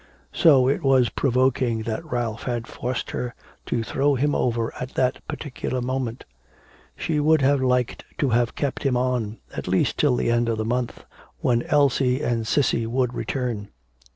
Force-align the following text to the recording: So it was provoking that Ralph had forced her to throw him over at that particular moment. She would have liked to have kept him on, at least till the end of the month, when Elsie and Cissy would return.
So 0.33 0.67
it 0.67 0.81
was 0.81 1.09
provoking 1.09 1.83
that 1.83 2.03
Ralph 2.03 2.45
had 2.45 2.65
forced 2.65 3.11
her 3.11 3.35
to 3.67 3.83
throw 3.83 4.15
him 4.15 4.33
over 4.33 4.73
at 4.79 4.95
that 4.95 5.19
particular 5.27 5.79
moment. 5.79 6.25
She 6.95 7.19
would 7.19 7.43
have 7.43 7.61
liked 7.61 8.03
to 8.17 8.29
have 8.29 8.55
kept 8.55 8.81
him 8.81 8.97
on, 8.97 9.37
at 9.55 9.67
least 9.67 9.99
till 9.99 10.15
the 10.15 10.31
end 10.31 10.49
of 10.49 10.57
the 10.57 10.65
month, 10.65 11.05
when 11.41 11.61
Elsie 11.61 12.19
and 12.19 12.47
Cissy 12.47 12.87
would 12.87 13.13
return. 13.13 13.69